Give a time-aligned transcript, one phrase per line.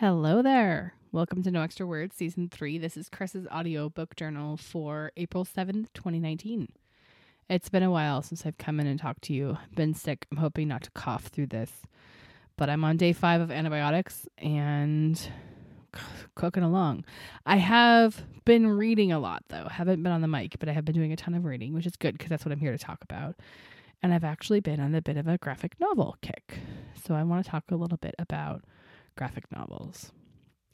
[0.00, 0.94] Hello there.
[1.10, 2.78] Welcome to No Extra Words, Season 3.
[2.78, 6.68] This is Chris's audiobook journal for April 7th, 2019.
[7.50, 9.58] It's been a while since I've come in and talked to you.
[9.74, 10.28] Been sick.
[10.30, 11.72] I'm hoping not to cough through this.
[12.56, 15.20] But I'm on day five of antibiotics and
[16.36, 17.04] cooking along.
[17.44, 19.66] I have been reading a lot, though.
[19.68, 21.86] Haven't been on the mic, but I have been doing a ton of reading, which
[21.86, 23.34] is good because that's what I'm here to talk about.
[24.00, 26.60] And I've actually been on a bit of a graphic novel kick.
[27.04, 28.62] So I want to talk a little bit about
[29.18, 30.12] graphic novels.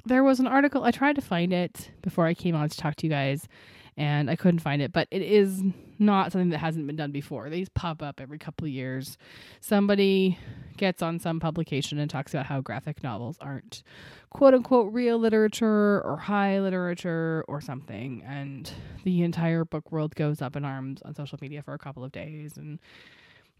[0.04, 2.94] There was an article, I tried to find it before I came on to talk
[2.96, 3.48] to you guys,
[3.96, 5.62] and I couldn't find it, but it is
[5.98, 7.48] not something that hasn't been done before.
[7.48, 9.16] These pop up every couple of years.
[9.60, 10.38] Somebody
[10.76, 13.82] gets on some publication and talks about how graphic novels aren't
[14.30, 18.70] quote unquote real literature or high literature or something, and
[19.04, 22.12] the entire book world goes up in arms on social media for a couple of
[22.12, 22.58] days.
[22.58, 22.80] And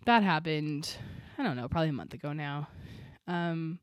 [0.05, 0.95] that happened,
[1.39, 2.69] I don't know, probably a month ago now.
[3.27, 3.79] Um,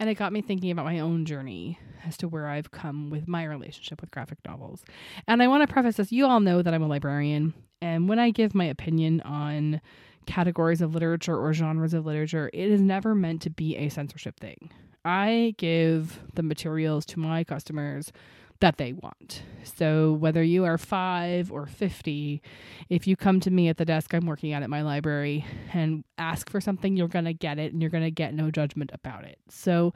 [0.00, 3.26] and it got me thinking about my own journey as to where I've come with
[3.26, 4.84] my relationship with graphic novels.
[5.26, 7.54] And I want to preface this you all know that I'm a librarian.
[7.80, 9.80] And when I give my opinion on
[10.26, 14.38] categories of literature or genres of literature, it is never meant to be a censorship
[14.38, 14.70] thing.
[15.04, 18.12] I give the materials to my customers
[18.60, 19.42] that they want.
[19.62, 22.42] So whether you are 5 or 50,
[22.88, 26.04] if you come to me at the desk I'm working at at my library and
[26.16, 28.90] ask for something, you're going to get it and you're going to get no judgment
[28.92, 29.38] about it.
[29.48, 29.94] So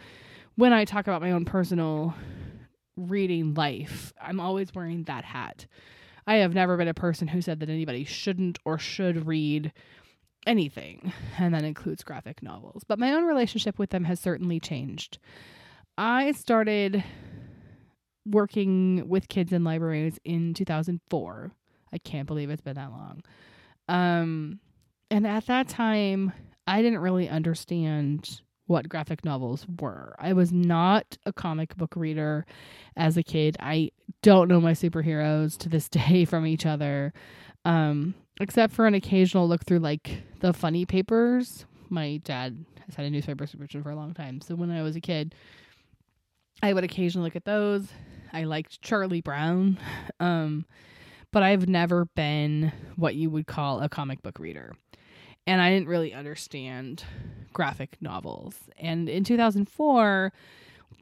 [0.57, 2.15] when I talk about my own personal
[2.97, 5.67] reading life, I'm always wearing that hat.
[6.27, 9.73] I have never been a person who said that anybody shouldn't or should read
[10.47, 12.85] anything, and that includes graphic novels.
[12.87, 15.19] But my own relationship with them has certainly changed.
[15.99, 17.03] I started
[18.27, 21.53] working with kids in libraries in 2004.
[21.93, 23.23] I can't believe it's been that long.
[23.89, 24.61] Um,
[25.11, 26.33] and at that time,
[26.67, 30.15] I didn't really understand what graphic novels were.
[30.19, 32.47] I was not a comic book reader
[32.97, 33.57] as a kid.
[33.61, 33.91] I
[34.23, 37.13] don't know my superheroes to this day from each other,
[37.65, 41.67] um, except for an occasional look through like the funny papers.
[41.91, 44.41] My dad has had a newspaper subscription for a long time.
[44.41, 45.35] So when I was a kid,
[46.63, 47.89] I would occasionally look at those.
[48.33, 49.79] I liked Charlie Brown.
[50.19, 50.65] Um,
[51.33, 54.75] but I've never been what you would call a comic book reader.
[55.47, 57.05] And I didn't really understand
[57.53, 58.55] graphic novels.
[58.79, 60.33] And in 2004,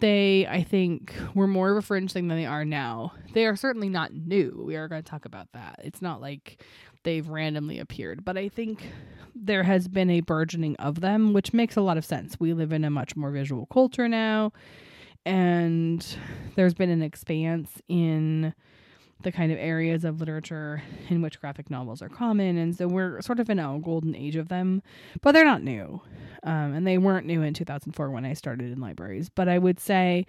[0.00, 3.12] they, I think, were more of a fringe thing than they are now.
[3.34, 4.62] They are certainly not new.
[4.64, 5.80] We are going to talk about that.
[5.84, 6.64] It's not like
[7.02, 8.86] they've randomly appeared, but I think
[9.34, 12.38] there has been a burgeoning of them, which makes a lot of sense.
[12.38, 14.52] We live in a much more visual culture now
[15.24, 16.16] and
[16.56, 18.54] there's been an expanse in
[19.22, 23.20] the kind of areas of literature in which graphic novels are common and so we're
[23.20, 24.82] sort of in a golden age of them
[25.20, 26.00] but they're not new.
[26.42, 29.78] Um, and they weren't new in 2004 when i started in libraries but i would
[29.78, 30.26] say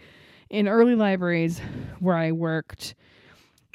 [0.50, 1.60] in early libraries
[2.00, 2.96] where i worked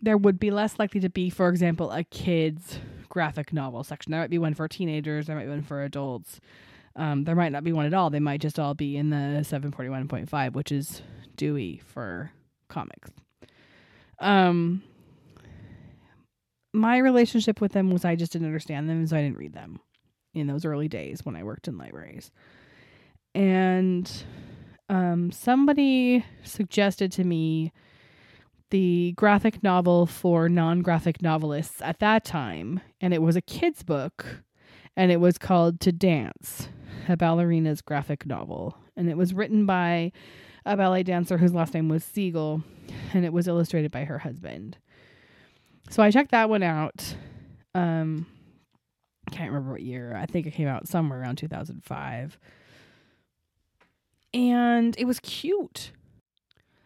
[0.03, 2.78] there would be less likely to be for example a kids
[3.09, 4.12] graphic novel section.
[4.12, 6.41] There might be one for teenagers there might be one for adults
[6.96, 8.10] um, there might not be one at all.
[8.10, 11.02] They might just all be in the 741.5, which is
[11.36, 12.32] Dewey for
[12.68, 13.10] comics.
[14.18, 14.82] Um,
[16.72, 19.80] my relationship with them was I just didn't understand them, so I didn't read them
[20.34, 22.30] in those early days when I worked in libraries.
[23.34, 24.10] And
[24.88, 27.72] um, somebody suggested to me
[28.70, 33.82] the graphic novel for non graphic novelists at that time, and it was a kid's
[33.82, 34.42] book,
[34.96, 36.68] and it was called To Dance
[37.08, 38.76] a ballerina's graphic novel.
[38.96, 40.12] And it was written by
[40.64, 42.62] a ballet dancer whose last name was Siegel,
[43.12, 44.78] and it was illustrated by her husband.
[45.90, 47.16] So I checked that one out.
[47.74, 48.26] Um,
[49.30, 50.16] can't remember what year.
[50.16, 52.38] I think it came out somewhere around 2005.
[54.34, 55.92] And it was cute.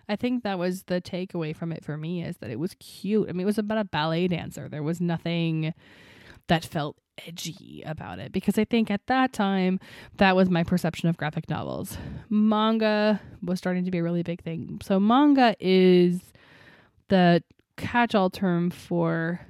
[0.09, 3.29] I think that was the takeaway from it for me is that it was cute.
[3.29, 4.69] I mean, it was about a ballet dancer.
[4.69, 5.73] There was nothing
[6.49, 6.97] that felt
[7.27, 9.81] edgy about it because I think at that time
[10.19, 11.99] that was my perception of graphic novels.
[12.29, 14.81] Manga was starting to be a really big thing.
[14.83, 16.21] So manga is
[17.09, 17.43] the
[17.77, 19.41] catch-all term for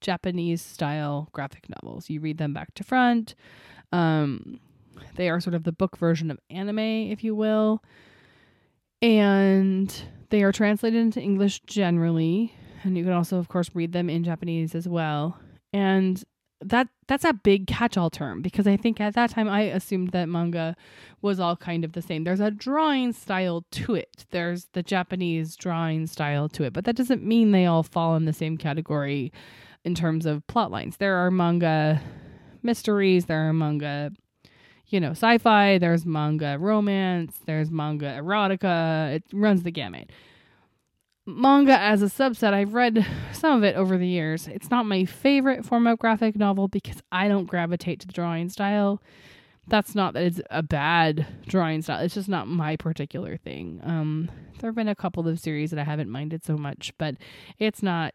[0.00, 2.10] Japanese style graphic novels.
[2.10, 3.34] You read them back to front.
[3.92, 4.60] Um,
[5.16, 7.82] they are sort of the book version of anime, if you will.
[9.00, 9.94] And
[10.30, 12.54] they are translated into English generally.
[12.82, 15.38] And you can also, of course, read them in Japanese as well.
[15.72, 16.22] And
[16.64, 20.28] that that's a big catch-all term because I think at that time I assumed that
[20.28, 20.74] manga
[21.22, 22.24] was all kind of the same.
[22.24, 24.24] There's a drawing style to it.
[24.30, 28.24] There's the Japanese drawing style to it, but that doesn't mean they all fall in
[28.24, 29.32] the same category
[29.84, 30.96] in terms of plot lines.
[30.96, 32.00] There are manga
[32.62, 34.12] mysteries, there are manga
[34.88, 39.14] you know, sci fi, there's manga romance, there's manga erotica.
[39.14, 40.10] It runs the gamut.
[41.26, 44.46] Manga as a subset, I've read some of it over the years.
[44.46, 48.50] It's not my favorite form of graphic novel because I don't gravitate to the drawing
[48.50, 49.00] style.
[49.66, 52.04] That's not that it's a bad drawing style.
[52.04, 53.80] It's just not my particular thing.
[53.82, 54.30] Um,
[54.60, 57.16] there have been a couple of series that I haven't minded so much, but
[57.58, 58.14] it's not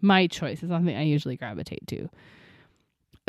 [0.00, 0.62] my choice.
[0.62, 2.08] It's something I usually gravitate to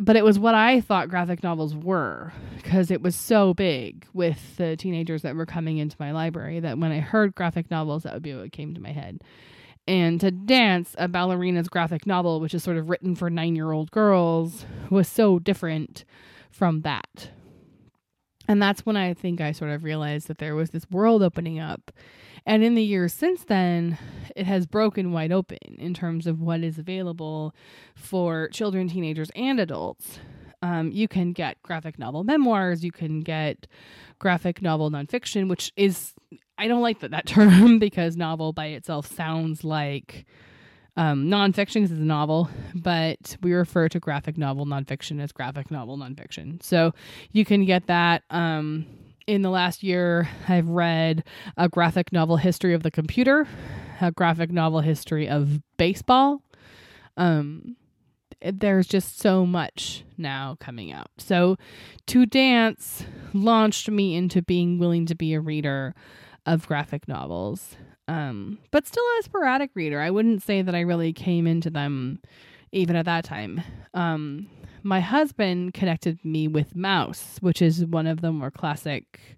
[0.02, 4.58] but it was what I thought graphic novels were because it was so big with
[4.58, 8.14] the teenagers that were coming into my library that when I heard graphic novels, that
[8.14, 9.22] would be what came to my head.
[9.88, 13.72] And to dance, a ballerina's graphic novel, which is sort of written for nine year
[13.72, 16.06] old girls, was so different
[16.52, 17.32] from that.
[18.50, 21.60] And that's when I think I sort of realized that there was this world opening
[21.60, 21.92] up
[22.46, 23.98] and in the years since then,
[24.36, 27.54] it has broken wide open in terms of what is available
[27.96, 30.20] for children, teenagers, and adults.
[30.62, 33.68] Um, you can get graphic novel memoirs, you can get
[34.20, 36.14] graphic novel nonfiction, which is,
[36.58, 40.26] I don't like that, that term because novel by itself sounds like
[41.00, 45.98] um, nonfiction is a novel, but we refer to graphic novel nonfiction as graphic novel
[45.98, 46.62] nonfiction.
[46.62, 46.94] So
[47.32, 48.24] you can get that.
[48.30, 48.86] Um,
[49.26, 51.24] in the last year, I've read
[51.56, 53.48] a graphic novel history of the computer,
[54.02, 56.42] a graphic novel history of baseball.
[57.16, 57.78] Um,
[58.42, 61.12] there's just so much now coming out.
[61.18, 61.56] So,
[62.08, 65.96] To Dance launched me into being willing to be a reader
[66.46, 67.76] of graphic novels,
[68.08, 70.00] um, but still a sporadic reader.
[70.00, 72.20] I wouldn't say that I really came into them
[72.72, 73.62] even at that time.
[73.94, 74.50] Um,
[74.84, 79.38] my husband connected me with Maus, which is one of the more classic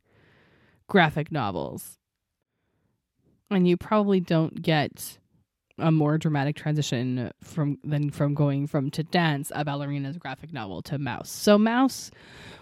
[0.87, 1.97] graphic novels.
[3.49, 5.17] And you probably don't get
[5.77, 10.81] a more dramatic transition from than from going from to dance a ballerina's graphic novel
[10.83, 12.11] to Maus so Maus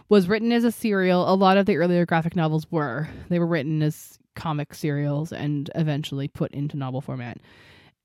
[0.08, 3.48] was written as a serial a lot of the earlier graphic novels were they were
[3.48, 7.38] written as comic serials and eventually put into novel format.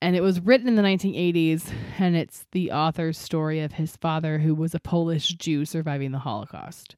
[0.03, 4.39] And it was written in the 1980s and it's the author's story of his father
[4.39, 6.97] who was a polish jew surviving the holocaust.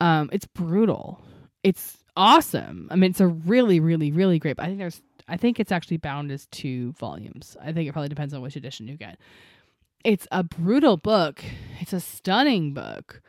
[0.00, 1.22] Um, it's brutal.
[1.62, 2.88] It's awesome.
[2.90, 5.98] I mean it's a really really really great i think there's i think it's actually
[5.98, 7.56] bound as two volumes.
[7.62, 9.18] I think it probably depends on which edition you get.
[10.04, 11.44] It's a brutal book.
[11.80, 13.22] It's a stunning book.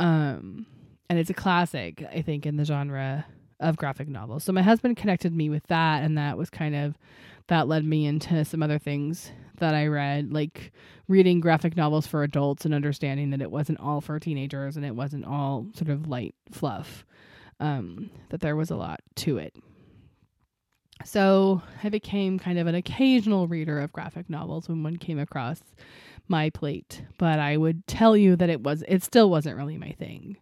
[0.00, 0.66] Um
[1.10, 3.26] and it's a classic i think in the genre
[3.62, 6.94] of graphic novels so my husband connected me with that and that was kind of
[7.48, 10.72] that led me into some other things that I read, like
[11.08, 14.94] reading graphic novels for adults and understanding that it wasn't all for teenagers and it
[14.94, 17.04] wasn't all sort of light fluff,
[17.60, 19.54] um, that there was a lot to it.
[21.04, 25.60] So I became kind of an occasional reader of graphic novels when one came across
[26.28, 29.92] my plate, but I would tell you that it was it still wasn't really my
[29.92, 30.36] thing.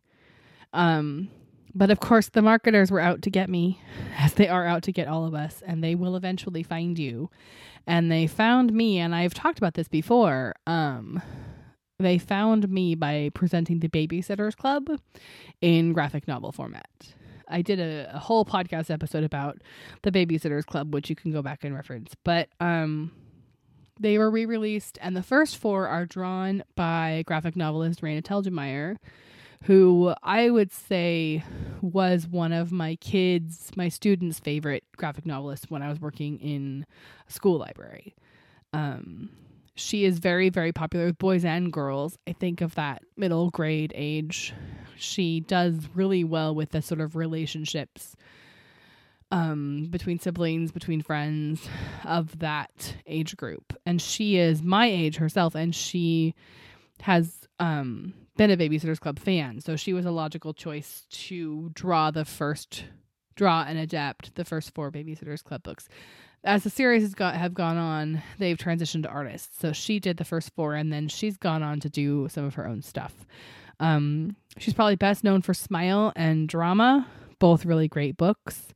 [0.72, 1.30] Um,
[1.74, 3.80] but of course, the marketers were out to get me,
[4.18, 7.30] as they are out to get all of us, and they will eventually find you.
[7.86, 10.54] And they found me, and I've talked about this before.
[10.66, 11.22] Um,
[11.98, 14.88] they found me by presenting the Babysitters Club
[15.60, 16.88] in graphic novel format.
[17.48, 19.58] I did a, a, whole podcast episode about
[20.02, 22.14] the Babysitters Club, which you can go back and reference.
[22.24, 23.10] But um,
[23.98, 28.96] they were re released, and the first four are drawn by graphic novelist Raina Telgemeier
[29.64, 31.44] who I would say
[31.82, 36.86] was one of my kids, my students' favorite graphic novelists when I was working in
[37.28, 38.14] a school library.
[38.72, 39.30] Um,
[39.74, 42.18] she is very, very popular with boys and girls.
[42.26, 44.54] I think of that middle grade age.
[44.96, 48.16] She does really well with the sort of relationships
[49.30, 51.68] um, between siblings, between friends
[52.04, 53.72] of that age group.
[53.86, 56.34] And she is my age herself, and she
[57.02, 62.10] has um, been a Babysitters Club fan, so she was a logical choice to draw
[62.10, 62.84] the first,
[63.36, 65.90] draw and adapt the first four Babysitters Club books.
[66.42, 69.60] As the series has got have gone on, they've transitioned to artists.
[69.60, 72.54] So she did the first four, and then she's gone on to do some of
[72.54, 73.26] her own stuff.
[73.78, 77.06] Um, she's probably best known for Smile and Drama,
[77.40, 78.72] both really great books.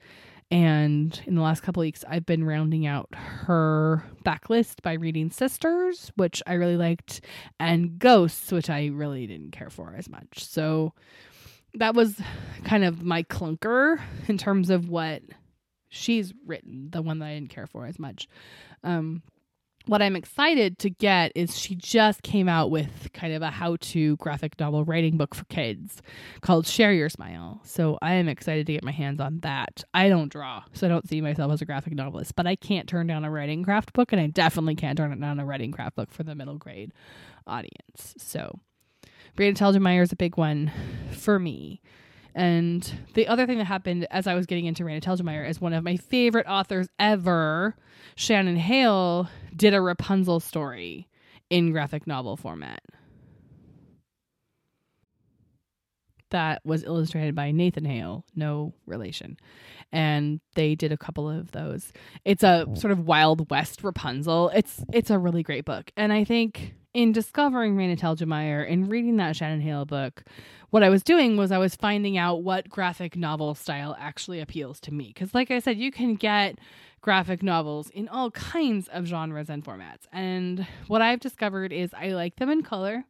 [0.50, 6.12] And in the last couple weeks, I've been rounding out her backlist by reading Sisters,
[6.16, 7.22] which I really liked,
[7.58, 10.44] and Ghosts, which I really didn't care for as much.
[10.44, 10.92] So
[11.74, 12.20] that was
[12.64, 15.22] kind of my clunker in terms of what
[15.88, 18.28] she's written, the one that I didn't care for as much.
[18.82, 19.22] Um,
[19.86, 23.76] what I'm excited to get is she just came out with kind of a how
[23.76, 26.00] to graphic novel writing book for kids
[26.40, 27.60] called Share Your Smile.
[27.64, 29.84] So I am excited to get my hands on that.
[29.92, 32.88] I don't draw, so I don't see myself as a graphic novelist, but I can't
[32.88, 35.72] turn down a writing craft book, and I definitely can't turn it down a writing
[35.72, 36.92] craft book for the middle grade
[37.46, 38.14] audience.
[38.16, 38.58] So
[39.36, 40.72] Raina Telgemeier is a big one
[41.12, 41.82] for me.
[42.34, 45.72] And the other thing that happened as I was getting into Raina Telgemeier is one
[45.72, 47.76] of my favorite authors ever,
[48.16, 51.08] Shannon Hale, did a Rapunzel story
[51.48, 52.80] in graphic novel format.
[56.30, 59.36] That was illustrated by Nathan Hale, no relation.
[59.92, 61.92] And they did a couple of those.
[62.24, 64.48] It's a sort of Wild West Rapunzel.
[64.48, 65.92] It's it's a really great book.
[65.96, 70.24] And I think in discovering Raina Telgemeier and reading that Shannon Hale book,
[70.74, 74.80] what I was doing was I was finding out what graphic novel style actually appeals
[74.80, 75.12] to me.
[75.14, 76.58] Because, like I said, you can get
[77.00, 80.08] graphic novels in all kinds of genres and formats.
[80.12, 83.04] And what I've discovered is I like them in color.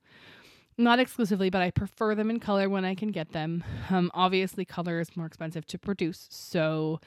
[0.77, 3.65] Not exclusively, but I prefer them in color when I can get them.
[3.89, 7.01] Um, obviously, color is more expensive to produce, so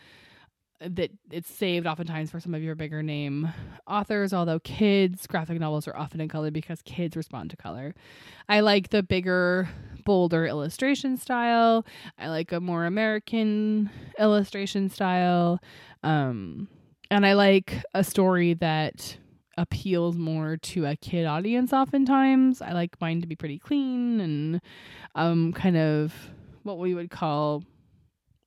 [0.79, 3.49] that it's saved oftentimes for some of your bigger name
[3.87, 7.95] authors, although kids' graphic novels are often in color because kids respond to color.
[8.47, 9.69] I like the bigger,
[10.07, 11.85] bolder illustration style.
[12.17, 15.59] I like a more American illustration style.
[16.01, 16.69] Um,
[17.11, 19.17] and I like a story that
[19.57, 22.61] appeals more to a kid audience oftentimes.
[22.61, 24.61] I like mine to be pretty clean and
[25.13, 26.13] um, kind of
[26.63, 27.65] what we would call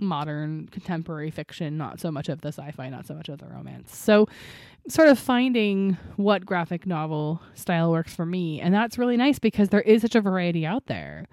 [0.01, 3.47] modern contemporary fiction, not so much of the sci fi, not so much of the
[3.47, 3.97] romance.
[3.97, 4.27] So,
[4.89, 8.61] sort of finding what graphic novel style works for me.
[8.61, 11.27] And that's really nice because there is such a variety out there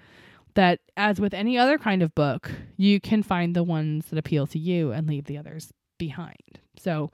[0.55, 4.47] that, as with any other kind of book, you can find the ones that appeal
[4.47, 6.59] to you and leave the others behind.
[6.77, 7.11] So,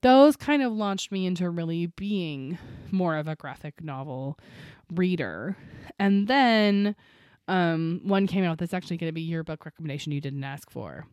[0.00, 2.58] those kind of launched me into really being
[2.90, 4.38] more of a graphic novel
[4.94, 5.56] reader.
[5.98, 6.94] And then
[7.48, 10.70] um, one came out that's actually going to be your book recommendation you didn't ask
[10.70, 11.06] for.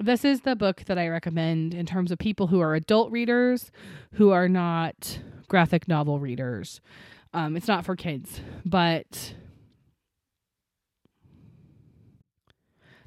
[0.00, 3.70] This is the book that I recommend in terms of people who are adult readers
[4.14, 6.80] who are not graphic novel readers.
[7.34, 9.34] Um, it's not for kids, but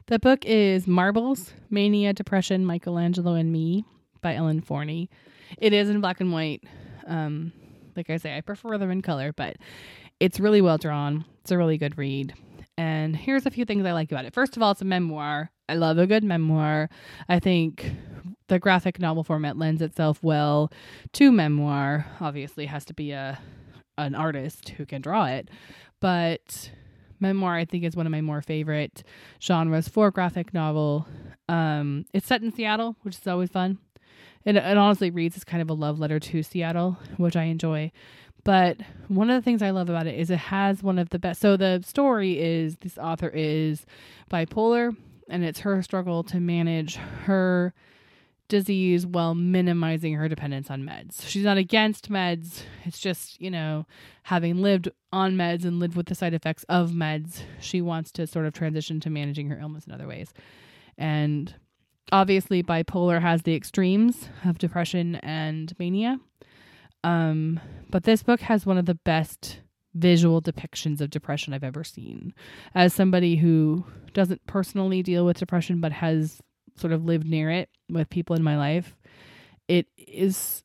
[0.08, 3.84] the book is Marbles, Mania, Depression, Michelangelo, and Me
[4.22, 5.10] by Ellen Forney.
[5.58, 6.64] It is in black and white.
[7.08, 7.52] Um,
[7.96, 9.58] like I say, I prefer them in color, but
[10.20, 11.26] it's really well drawn.
[11.42, 12.34] It's a really good read.
[12.78, 14.34] And here's a few things I like about it.
[14.34, 15.52] First of all, it's a memoir.
[15.70, 16.90] I love a good memoir.
[17.30, 17.92] I think
[18.48, 20.72] the graphic novel format lends itself well
[21.14, 22.06] to memoir.
[22.20, 23.40] Obviously, has to be a
[23.98, 25.50] an artist who can draw it,
[26.02, 26.70] but
[27.22, 29.04] memoir I think is one of my more favorite
[29.42, 31.08] genres for graphic novel.
[31.48, 33.78] Um, it's set in Seattle, which is always fun.
[34.44, 37.92] It, it honestly reads as kind of a love letter to Seattle, which I enjoy.
[38.46, 41.20] But one of the things I love about it is it has one of the
[41.20, 41.42] best.
[41.42, 43.86] So the story is this author is
[44.32, 44.96] bipolar,
[45.28, 47.74] and it's her struggle to manage her
[48.48, 51.28] disease while minimizing her dependence on meds.
[51.28, 52.62] She's not against meds.
[52.84, 53.88] It's just, you know,
[54.22, 58.28] having lived on meds and lived with the side effects of meds, she wants to
[58.28, 60.32] sort of transition to managing her illness in other ways.
[61.00, 61.56] And
[62.12, 66.20] obviously, bipolar has the extremes of depression and mania.
[67.06, 67.60] Um,
[67.92, 69.60] but this book has one of the best
[69.94, 72.34] visual depictions of depression I've ever seen.
[72.74, 76.42] As somebody who doesn't personally deal with depression but has
[76.76, 78.98] sort of lived near it with people in my life,
[79.68, 80.64] it is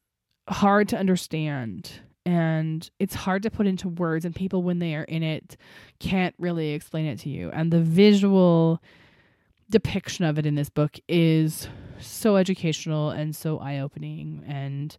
[0.49, 5.05] hard to understand and it's hard to put into words and people when they are
[5.05, 5.59] in it
[5.99, 7.51] can't really explain it to you.
[7.51, 8.83] And the visual
[9.69, 11.69] depiction of it in this book is
[12.01, 14.97] so educational and so eye-opening and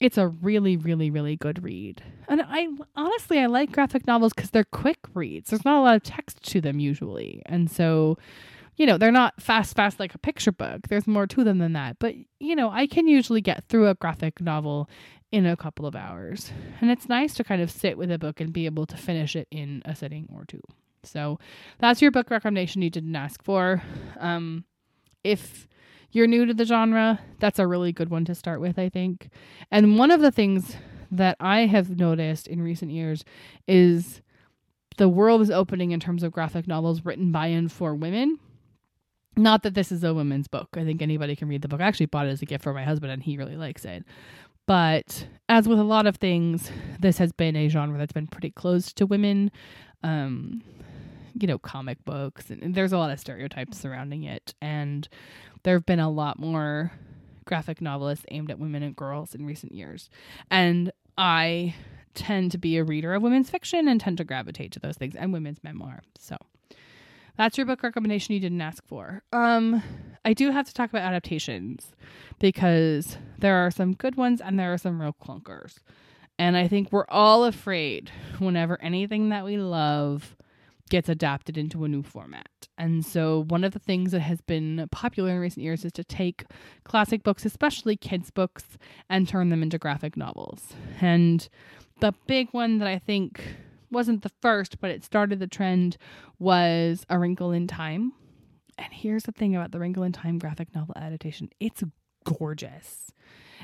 [0.00, 2.02] it's a really really really good read.
[2.28, 5.50] And i honestly i like graphic novels because they're quick reads.
[5.50, 7.42] There's not a lot of text to them usually.
[7.46, 8.18] And so
[8.76, 10.88] you know they're not fast fast like a picture book.
[10.88, 11.98] There's more to them than that.
[11.98, 14.88] But you know i can usually get through a graphic novel
[15.32, 16.52] in a couple of hours.
[16.80, 19.34] And it's nice to kind of sit with a book and be able to finish
[19.34, 20.60] it in a sitting or two.
[21.02, 21.38] So
[21.78, 23.82] that's your book recommendation you didn't ask for.
[24.20, 24.64] Um
[25.24, 25.66] if
[26.16, 29.28] you're new to the genre, that's a really good one to start with, I think.
[29.70, 30.76] And one of the things
[31.10, 33.24] that I have noticed in recent years
[33.68, 34.22] is
[34.96, 38.38] the world is opening in terms of graphic novels written by and for women.
[39.36, 40.68] Not that this is a women's book.
[40.74, 41.82] I think anybody can read the book.
[41.82, 44.02] I actually bought it as a gift for my husband and he really likes it.
[44.66, 48.50] But as with a lot of things, this has been a genre that's been pretty
[48.50, 49.50] closed to women.
[50.02, 50.62] Um,
[51.38, 54.54] you know, comic books, and there's a lot of stereotypes surrounding it.
[54.62, 55.06] And
[55.66, 56.92] there have been a lot more
[57.44, 60.08] graphic novelists aimed at women and girls in recent years.
[60.48, 61.74] And I
[62.14, 65.16] tend to be a reader of women's fiction and tend to gravitate to those things
[65.16, 66.02] and women's memoir.
[66.20, 66.36] So
[67.36, 69.24] that's your book recommendation you didn't ask for.
[69.32, 69.82] Um,
[70.24, 71.90] I do have to talk about adaptations
[72.38, 75.78] because there are some good ones and there are some real clunkers.
[76.38, 80.36] And I think we're all afraid whenever anything that we love
[80.90, 82.46] gets adapted into a new format.
[82.78, 86.04] And so, one of the things that has been popular in recent years is to
[86.04, 86.44] take
[86.84, 88.64] classic books, especially kids' books,
[89.08, 90.74] and turn them into graphic novels.
[91.00, 91.48] And
[92.00, 93.42] the big one that I think
[93.90, 95.96] wasn't the first, but it started the trend
[96.38, 98.12] was A Wrinkle in Time.
[98.78, 101.82] And here's the thing about the Wrinkle in Time graphic novel adaptation it's
[102.24, 103.12] gorgeous.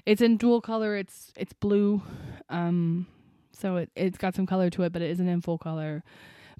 [0.06, 2.02] It's in dual color, it's it's blue.
[2.48, 3.06] Um,
[3.52, 6.02] so it, it's got some color to it, but it isn't in full color.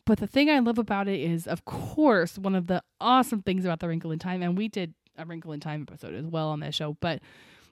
[0.05, 3.65] But the thing I love about it is, of course, one of the awesome things
[3.65, 6.49] about The Wrinkle in Time, and we did a Wrinkle in Time episode as well
[6.49, 7.21] on this show, but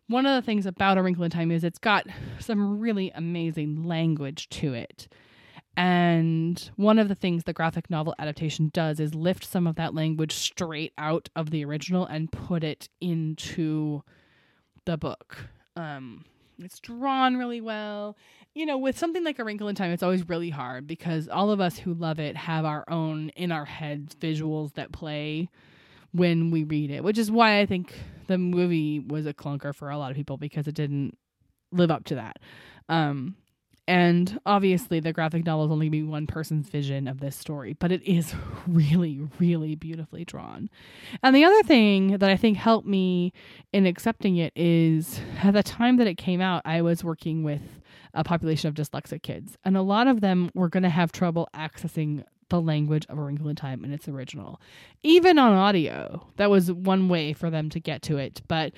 [0.07, 2.07] one of the things about A Wrinkle in Time is it's got
[2.39, 5.09] some really amazing language to it.
[5.77, 9.95] And one of the things the graphic novel adaptation does is lift some of that
[9.95, 14.03] language straight out of the original and put it into
[14.85, 15.49] the book.
[15.77, 16.25] Um,
[16.65, 18.17] it's drawn really well.
[18.55, 21.51] You know, with something like A Wrinkle in Time, it's always really hard because all
[21.51, 25.49] of us who love it have our own in our heads visuals that play
[26.13, 27.95] when we read it, which is why I think
[28.27, 31.17] the movie was a clunker for a lot of people because it didn't
[31.73, 32.39] live up to that.
[32.89, 33.37] Um,
[33.87, 37.91] and obviously, the graphic novel is only be one person's vision of this story, but
[37.91, 38.35] it is
[38.67, 40.69] really, really beautifully drawn.
[41.23, 43.33] And the other thing that I think helped me
[43.73, 47.63] in accepting it is at the time that it came out, I was working with
[48.15, 51.49] a population of dyslexic kids, and a lot of them were going to have trouble
[51.55, 54.61] accessing the language of A Wrinkle in Time in its original.
[55.03, 58.43] Even on audio, that was one way for them to get to it.
[58.49, 58.73] But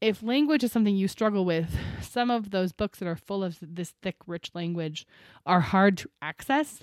[0.00, 3.58] if language is something you struggle with, some of those books that are full of
[3.60, 5.06] this thick, rich language
[5.44, 6.80] are hard to access.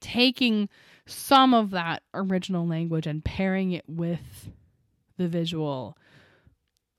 [0.00, 0.68] Taking
[1.06, 4.50] some of that original language and pairing it with
[5.16, 5.96] the visual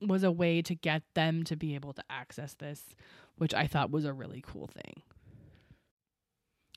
[0.01, 2.95] was a way to get them to be able to access this,
[3.37, 5.01] which I thought was a really cool thing.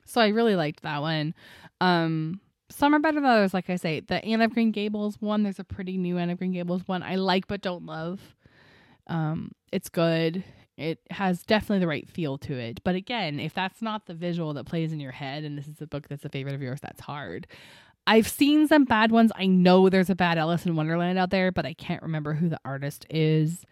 [0.06, 1.34] So I really liked that one.
[1.80, 2.40] Um,
[2.74, 3.54] some are better than others.
[3.54, 6.38] Like I say, the Anne of Green Gables one, there's a pretty new Anne of
[6.38, 8.20] Green Gables one I like but don't love.
[9.06, 10.42] Um, it's good.
[10.76, 12.82] It has definitely the right feel to it.
[12.82, 15.80] But again, if that's not the visual that plays in your head, and this is
[15.80, 17.46] a book that's a favorite of yours, that's hard.
[18.06, 19.30] I've seen some bad ones.
[19.36, 22.48] I know there's a bad Alice in Wonderland out there, but I can't remember who
[22.48, 23.64] the artist is.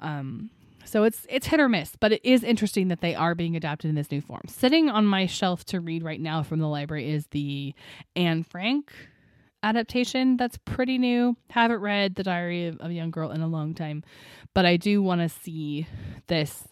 [0.00, 0.50] Um,
[0.84, 3.88] so it's it's hit or miss, but it is interesting that they are being adapted
[3.88, 4.42] in this new form.
[4.48, 7.74] Sitting on my shelf to read right now from the library is the
[8.16, 8.92] Anne Frank
[9.62, 11.36] adaptation that's pretty new.
[11.50, 14.04] Haven't read The Diary of, a Young Girl in a long time,
[14.52, 15.86] but I do want to see
[16.26, 16.68] this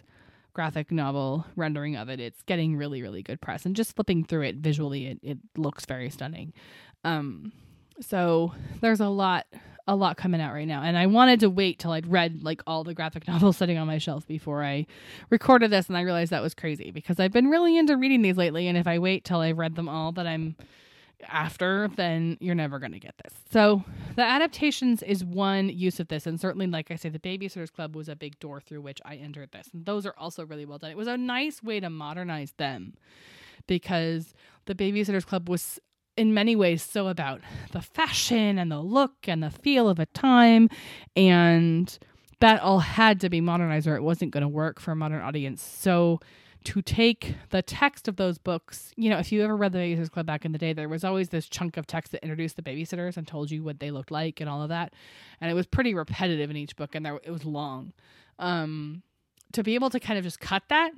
[0.53, 2.21] graphic novel rendering of it.
[2.21, 3.65] It's getting really, really good press.
[3.65, 6.53] And just flipping through it visually, it, it looks very stunning.
[7.05, 7.53] Um,
[8.01, 9.47] so there's a lot
[9.87, 10.83] a lot coming out right now.
[10.83, 13.87] And I wanted to wait till I'd read like all the graphic novels sitting on
[13.87, 14.87] my shelf before I
[15.31, 15.89] recorded this.
[15.89, 18.69] And I realized that was crazy because I've been really into reading these lately.
[18.69, 20.57] And if I wait till I've read them all that I'm
[21.29, 23.33] after, then you're never going to get this.
[23.51, 23.85] So
[24.17, 26.27] the adaptations is one use of this.
[26.27, 29.17] And certainly, like I say, the Babysitters Club was a big door through which I
[29.17, 29.69] entered this.
[29.73, 30.91] And those are also really well done.
[30.91, 32.95] It was a nice way to modernize them
[33.67, 34.35] because
[34.67, 35.79] the Babysitters Club was
[36.17, 37.41] in many ways so about
[37.73, 40.69] the fashion and the look and the feel of a time
[41.17, 41.99] and
[42.41, 45.23] that all had to be modernized or it wasn't going to work for a modern
[45.23, 45.63] audience.
[45.63, 46.21] So
[46.65, 50.11] to take the text of those books you know if you ever read the babysitters
[50.11, 52.63] club back in the day there was always this chunk of text that introduced the
[52.63, 54.93] babysitters and told you what they looked like and all of that
[55.41, 57.93] and it was pretty repetitive in each book and there it was long.
[58.39, 59.03] Um
[59.53, 60.93] to be able to kind of just cut that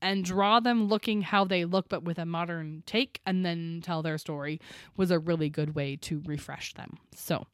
[0.00, 4.02] and draw them looking how they look but with a modern take and then tell
[4.02, 4.60] their story
[4.96, 6.98] was a really good way to refresh them.
[7.14, 7.46] So,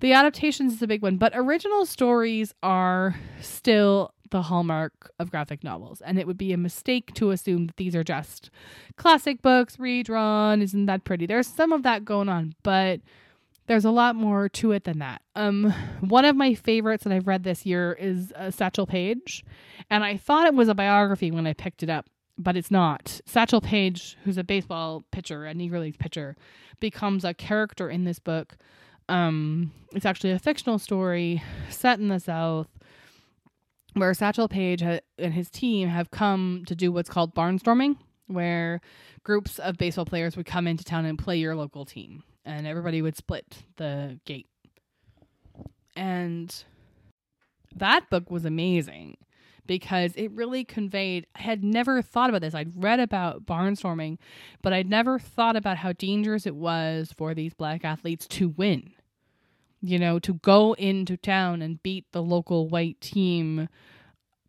[0.00, 5.64] the adaptations is a big one, but original stories are still the hallmark of graphic
[5.64, 8.48] novels and it would be a mistake to assume that these are just
[8.96, 11.26] classic books redrawn isn't that pretty.
[11.26, 13.00] There's some of that going on, but
[13.70, 15.22] there's a lot more to it than that.
[15.36, 19.44] Um, one of my favorites that I've read this year is uh, Satchel Paige,
[19.88, 22.06] and I thought it was a biography when I picked it up,
[22.36, 23.20] but it's not.
[23.26, 26.34] Satchel Paige, who's a baseball pitcher, a Negro League pitcher,
[26.80, 28.56] becomes a character in this book.
[29.08, 32.66] Um, it's actually a fictional story set in the South
[33.94, 38.80] where Satchel Paige ha- and his team have come to do what's called barnstorming, where
[39.22, 43.00] groups of baseball players would come into town and play your local team and everybody
[43.00, 44.48] would split the gate.
[45.96, 46.64] And
[47.74, 49.16] that book was amazing
[49.66, 52.54] because it really conveyed I had never thought about this.
[52.54, 54.18] I'd read about barnstorming,
[54.62, 58.92] but I'd never thought about how dangerous it was for these black athletes to win.
[59.82, 63.68] You know, to go into town and beat the local white team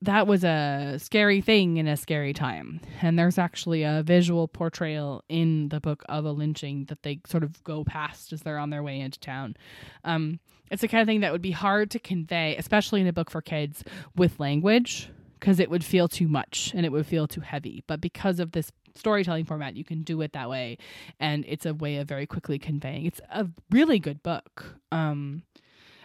[0.03, 2.81] that was a scary thing in a scary time.
[3.01, 7.43] And there's actually a visual portrayal in the book of a lynching that they sort
[7.43, 9.55] of go past as they're on their way into town.
[10.03, 10.39] Um,
[10.71, 13.29] it's the kind of thing that would be hard to convey, especially in a book
[13.29, 13.83] for kids
[14.15, 15.09] with language,
[15.39, 17.83] because it would feel too much and it would feel too heavy.
[17.85, 20.77] But because of this storytelling format, you can do it that way.
[21.19, 23.05] And it's a way of very quickly conveying.
[23.05, 24.77] It's a really good book.
[24.91, 25.43] Um,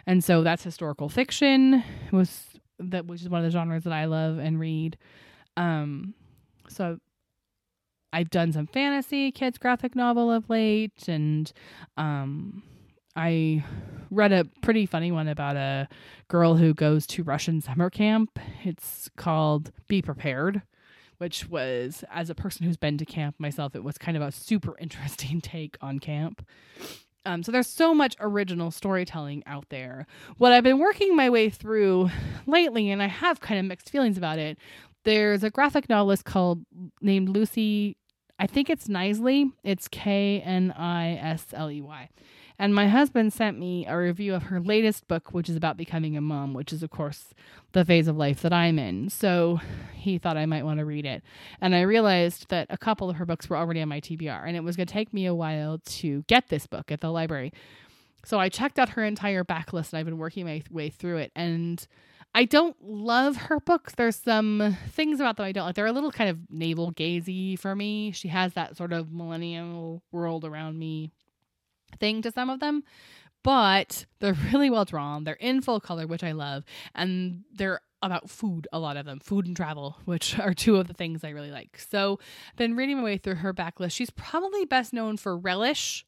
[0.05, 2.45] and so that's historical fiction was
[2.79, 4.97] that which is one of the genres that I love and read.
[5.55, 6.13] Um,
[6.69, 6.99] so
[8.13, 11.51] I've done some fantasy kids graphic novel of late, and
[11.97, 12.63] um,
[13.15, 13.63] I
[14.09, 15.87] read a pretty funny one about a
[16.27, 18.39] girl who goes to Russian summer camp.
[18.63, 20.61] It's called Be Prepared,
[21.17, 24.31] which was, as a person who's been to camp myself, it was kind of a
[24.31, 26.45] super interesting take on camp.
[27.25, 30.07] Um, so there's so much original storytelling out there.
[30.37, 32.09] What I've been working my way through
[32.47, 34.57] lately, and I have kind of mixed feelings about it.
[35.03, 36.65] There's a graphic novelist called
[37.01, 37.97] named Lucy.
[38.39, 39.51] I think it's Knisley.
[39.63, 42.09] It's K N I S L E Y.
[42.59, 46.17] And my husband sent me a review of her latest book, which is about becoming
[46.17, 47.35] a mom, which is, of course,
[47.73, 49.09] the phase of life that I'm in.
[49.09, 49.59] So
[49.93, 51.21] he thought I might want to read it.
[51.61, 54.57] And I realized that a couple of her books were already on my TBR, and
[54.57, 57.53] it was going to take me a while to get this book at the library.
[58.25, 61.31] So I checked out her entire backlist, and I've been working my way through it.
[61.35, 61.85] And
[62.37, 63.95] I don't love her books.
[63.95, 65.73] There's some things about them I don't like.
[65.73, 68.11] They're a little kind of navel gazy for me.
[68.11, 71.09] She has that sort of millennial world around me
[71.99, 72.83] thing to some of them,
[73.41, 75.23] but they're really well drawn.
[75.23, 79.19] They're in full color, which I love, and they're about food, a lot of them,
[79.19, 81.79] food and travel, which are two of the things I really like.
[81.79, 82.19] So,
[82.55, 83.93] been reading my way through her backlist.
[83.93, 86.05] She's probably best known for Relish,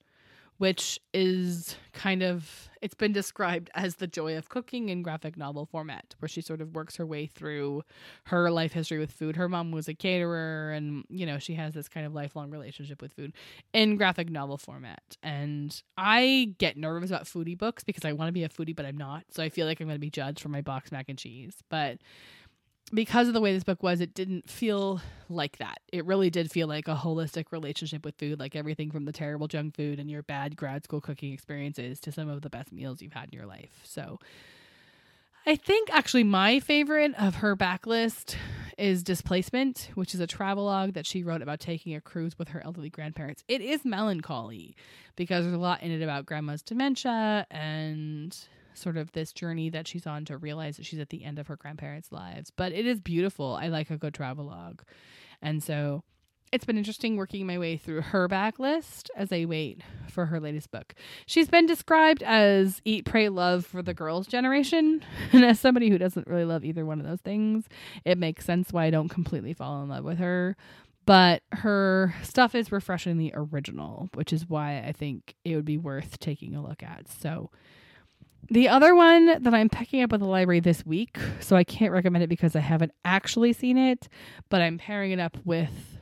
[0.60, 5.65] which is kind of it's been described as the joy of cooking in graphic novel
[5.65, 7.82] format where she sort of works her way through
[8.26, 9.36] her life history with food.
[9.36, 13.02] Her mom was a caterer and you know she has this kind of lifelong relationship
[13.02, 13.34] with food
[13.74, 15.17] in graphic novel format.
[15.24, 18.86] And i get nervous about foodie books because i want to be a foodie but
[18.86, 19.24] i'm not.
[19.32, 21.56] So i feel like i'm going to be judged for my box mac and cheese.
[21.69, 22.00] But
[22.93, 25.80] because of the way this book was, it didn't feel like that.
[25.91, 29.47] It really did feel like a holistic relationship with food, like everything from the terrible
[29.47, 33.02] junk food and your bad grad school cooking experiences to some of the best meals
[33.02, 33.71] you've had in your life.
[33.84, 34.19] So
[35.45, 38.36] I think actually my favorite of her backlist
[38.78, 42.62] is Displacement, which is a travelogue that she wrote about taking a cruise with her
[42.63, 43.43] elderly grandparents.
[43.47, 44.75] It is melancholy
[45.15, 48.38] because there's a lot in it about grandma's dementia and
[48.80, 51.48] sort of this journey that she's on to realize that she's at the end of
[51.48, 52.52] her grandparents' lives.
[52.56, 53.58] But it is beautiful.
[53.60, 54.82] I like a good travelogue.
[55.42, 56.04] And so
[56.52, 60.72] it's been interesting working my way through her backlist as I wait for her latest
[60.72, 60.96] book.
[61.26, 65.04] She's been described as Eat, Pray, Love for the girls' generation.
[65.32, 67.65] And as somebody who doesn't really love either one of those things,
[68.04, 70.58] it makes sense why I don't completely fall in love with her.
[71.06, 76.20] But her stuff is refreshingly original, which is why I think it would be worth
[76.20, 77.10] taking a look at.
[77.10, 77.52] So
[78.49, 81.91] the other one that I'm picking up at the library this week, so I can't
[81.91, 84.08] recommend it because I haven't actually seen it,
[84.49, 85.97] but I'm pairing it up with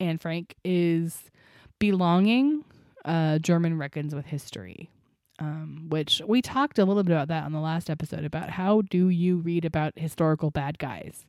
[0.00, 1.30] Anne Frank, is
[1.78, 2.64] Belonging,
[3.04, 4.90] uh, German Reckons with History.
[5.38, 8.82] Um, which we talked a little bit about that on the last episode about how
[8.82, 11.26] do you read about historical bad guys.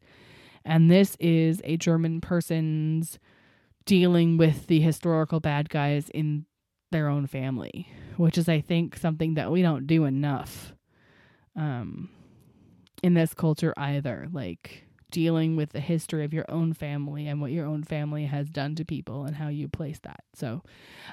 [0.66, 3.18] And this is a German person's
[3.86, 6.46] dealing with the historical bad guys in
[6.94, 10.74] their own family, which is, I think, something that we don't do enough
[11.58, 12.10] um,
[13.04, 14.30] in this culture either.
[14.32, 18.50] Like dealing with the history of your own family and what your own family has
[18.50, 20.24] done to people and how you place that.
[20.34, 20.64] So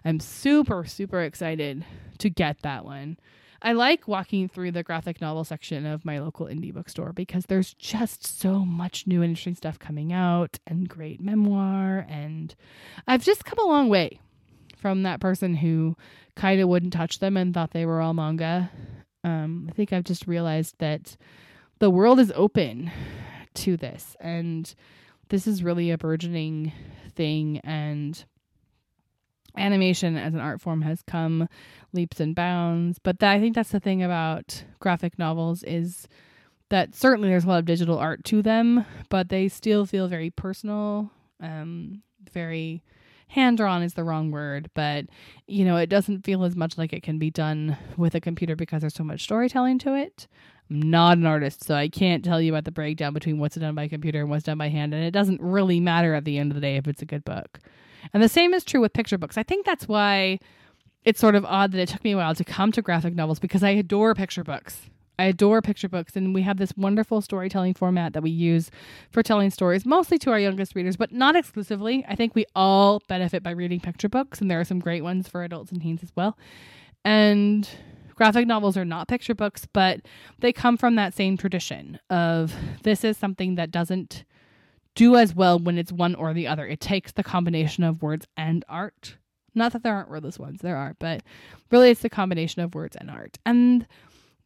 [0.04, 1.84] I'm super, super excited
[2.18, 3.18] to get that one.
[3.60, 7.74] I like walking through the graphic novel section of my local indie bookstore because there's
[7.74, 12.06] just so much new and interesting stuff coming out and great memoir.
[12.08, 12.54] And
[13.06, 14.18] I've just come a long way
[14.80, 15.96] from that person who
[16.36, 18.70] kind of wouldn't touch them and thought they were all manga.
[19.22, 21.16] Um, I think I've just realized that
[21.78, 22.90] the world is open
[23.54, 24.74] to this, and
[25.28, 26.72] this is really a burgeoning
[27.14, 27.60] thing.
[27.64, 28.24] And
[29.56, 31.48] animation as an art form has come
[31.92, 32.98] leaps and bounds.
[32.98, 36.08] But that, I think that's the thing about graphic novels is
[36.70, 40.30] that certainly there's a lot of digital art to them, but they still feel very
[40.30, 42.82] personal, um, very
[43.30, 45.06] hand drawn is the wrong word, but
[45.46, 48.56] you know, it doesn't feel as much like it can be done with a computer
[48.56, 50.26] because there's so much storytelling to it.
[50.68, 53.74] I'm not an artist, so I can't tell you about the breakdown between what's done
[53.74, 56.50] by computer and what's done by hand, and it doesn't really matter at the end
[56.50, 57.60] of the day if it's a good book.
[58.12, 59.38] And the same is true with picture books.
[59.38, 60.38] I think that's why
[61.04, 63.38] it's sort of odd that it took me a while to come to graphic novels
[63.38, 64.90] because I adore picture books.
[65.20, 68.70] I adore picture books, and we have this wonderful storytelling format that we use
[69.10, 72.06] for telling stories, mostly to our youngest readers, but not exclusively.
[72.08, 75.28] I think we all benefit by reading picture books, and there are some great ones
[75.28, 76.38] for adults and teens as well.
[77.04, 77.68] And
[78.14, 80.00] graphic novels are not picture books, but
[80.38, 84.24] they come from that same tradition of this is something that doesn't
[84.94, 86.66] do as well when it's one or the other.
[86.66, 89.16] It takes the combination of words and art.
[89.54, 91.22] Not that there aren't wordless ones, there are, but
[91.70, 93.38] really it's the combination of words and art.
[93.44, 93.86] And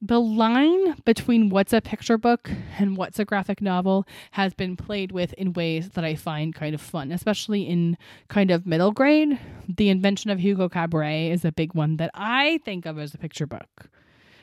[0.07, 5.11] the line between what's a picture book and what's a graphic novel has been played
[5.12, 7.97] with in ways that I find kind of fun, especially in
[8.29, 9.38] kind of middle grade.
[9.67, 13.19] The invention of Hugo Cabret is a big one that I think of as a
[13.19, 13.88] picture book.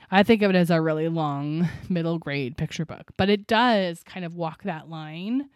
[0.09, 4.01] I think of it as a really long middle grade picture book, but it does
[4.03, 5.47] kind of walk that line.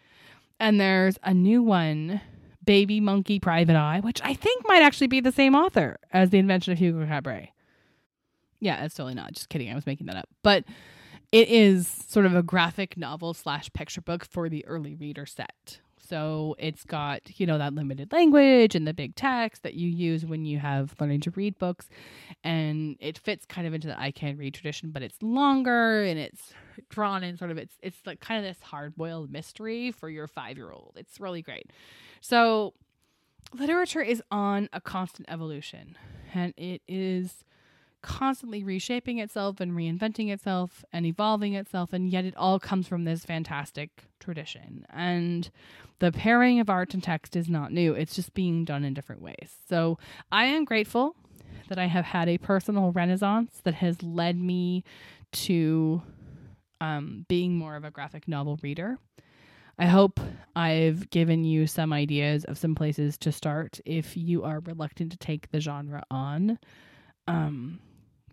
[0.60, 2.22] And there's a new one,
[2.63, 6.38] Baby Monkey Private Eye, which I think might actually be the same author as The
[6.38, 7.50] Invention of Hugo Cabret.
[8.65, 9.34] Yeah, it's totally not.
[9.34, 9.71] Just kidding.
[9.71, 10.28] I was making that up.
[10.41, 10.63] But
[11.32, 15.82] it is sort of a graphic novel slash picture book for the early reader set.
[15.99, 20.25] So it's got, you know, that limited language and the big text that you use
[20.25, 21.89] when you have learning to read books.
[22.43, 26.17] And it fits kind of into the I can read tradition, but it's longer and
[26.17, 26.51] it's
[26.89, 30.28] drawn in sort of it's it's like kind of this hard boiled mystery for your
[30.28, 30.93] five year old.
[30.95, 31.69] It's really great.
[32.19, 32.73] So
[33.54, 35.97] literature is on a constant evolution
[36.34, 37.45] and it is
[38.06, 43.04] constantly reshaping itself and reinventing itself and evolving itself, and yet it all comes from
[43.04, 44.86] this fantastic tradition.
[44.91, 45.50] And
[46.00, 49.22] the pairing of art and text is not new, it's just being done in different
[49.22, 49.56] ways.
[49.68, 49.98] So
[50.32, 51.15] I am grateful
[51.68, 54.84] that I have had a personal renaissance that has led me
[55.32, 56.04] to
[56.80, 59.00] um, being more of a graphic novel reader.
[59.80, 60.20] I hope
[60.56, 65.18] I've given you some ideas of some places to start if you are reluctant to
[65.18, 66.60] take the genre on.
[67.28, 67.80] Um,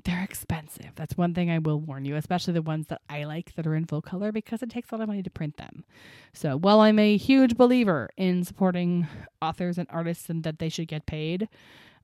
[0.04, 0.92] they're expensive.
[0.94, 3.74] That's one thing I will warn you, especially the ones that I like that are
[3.74, 5.84] in full color because it takes a lot of money to print them.
[6.32, 9.06] So, while I'm a huge believer in supporting
[9.40, 11.48] authors and artists and that they should get paid,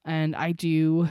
[0.05, 1.09] and I do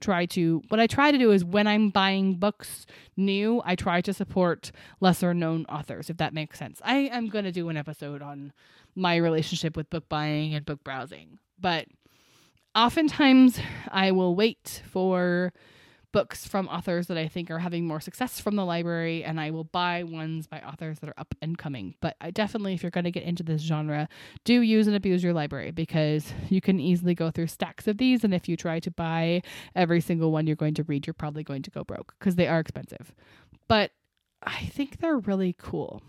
[0.00, 2.86] try to what I try to do is when I'm buying books
[3.16, 6.80] new, I try to support lesser known authors if that makes sense.
[6.84, 8.52] I am going to do an episode on
[8.94, 11.38] my relationship with book buying and book browsing.
[11.60, 11.86] But
[12.74, 13.58] oftentimes
[13.90, 15.52] I will wait for
[16.12, 19.50] books from authors that I think are having more success from the library, and I
[19.50, 21.94] will buy ones by authors that are up and coming.
[22.00, 24.08] But I definitely, if you're going to get into this genre,
[24.44, 28.24] do use and abuse your library because you can easily go through stacks of these.
[28.24, 29.42] And if you try to buy
[29.74, 32.48] every single one you're going to read, you're probably going to go broke because they
[32.48, 33.14] are expensive.
[33.68, 33.92] But
[34.42, 36.02] I think they're really cool.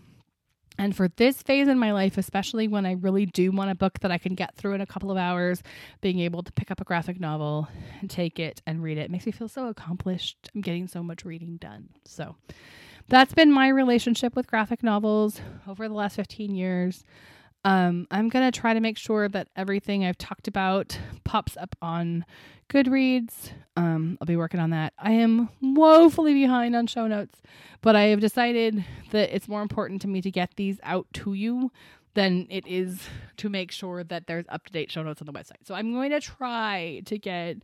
[0.78, 4.00] And for this phase in my life, especially when I really do want a book
[4.00, 5.62] that I can get through in a couple of hours,
[6.00, 7.68] being able to pick up a graphic novel
[8.00, 10.50] and take it and read it makes me feel so accomplished.
[10.54, 11.90] I'm getting so much reading done.
[12.06, 12.36] So
[13.08, 17.04] that's been my relationship with graphic novels over the last 15 years.
[17.64, 21.76] Um, I'm going to try to make sure that everything I've talked about pops up
[21.82, 22.24] on
[22.70, 23.50] Goodreads.
[23.76, 24.94] Um, I'll be working on that.
[24.98, 27.40] I am woefully behind on show notes,
[27.82, 31.34] but I have decided that it's more important to me to get these out to
[31.34, 31.70] you
[32.14, 35.32] than it is to make sure that there's up to date show notes on the
[35.32, 35.64] website.
[35.64, 37.58] So I'm going to try to get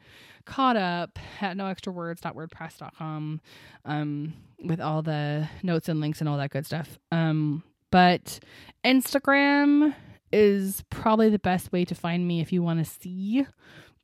[0.44, 3.40] caught up at noextrawords.wordpress.com
[3.84, 6.98] um, with all the notes and links and all that good stuff.
[7.10, 8.38] Um, but
[8.84, 9.94] Instagram
[10.32, 13.46] is probably the best way to find me if you want to see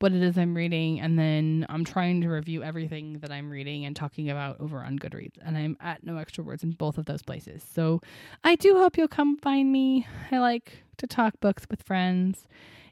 [0.02, 1.00] what it is I'm reading.
[1.00, 4.98] And then I'm trying to review everything that I'm reading and talking about over on
[4.98, 5.36] Goodreads.
[5.44, 7.64] And I'm at no extra words in both of those places.
[7.72, 8.00] So
[8.42, 10.06] I do hope you'll come find me.
[10.32, 12.48] I like to talk books with friends.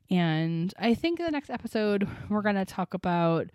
[0.09, 3.51] And I think in the next episode, we're going to talk about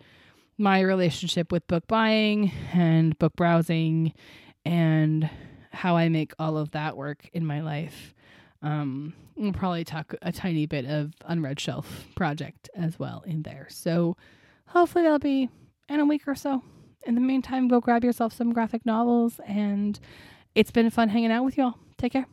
[0.58, 4.12] my relationship with book buying and book browsing
[4.64, 5.30] and
[5.76, 8.14] how I make all of that work in my life.
[8.62, 13.66] Um, we'll probably talk a tiny bit of Unread Shelf project as well in there.
[13.70, 14.16] So
[14.66, 15.48] hopefully that'll be
[15.88, 16.62] in a week or so.
[17.04, 20.00] In the meantime, go grab yourself some graphic novels, and
[20.56, 21.74] it's been fun hanging out with y'all.
[21.98, 22.26] Take care.